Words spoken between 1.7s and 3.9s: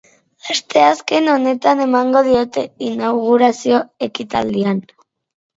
emango diote, inaugurazio